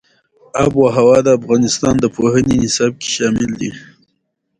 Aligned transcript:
آب 0.63 0.73
وهوا 0.83 1.17
د 1.23 1.27
افغانستان 1.39 1.95
د 1.99 2.05
پوهنې 2.15 2.55
نصاب 2.63 2.93
کې 3.01 3.09
شامل 3.15 3.51
دي. 3.61 3.71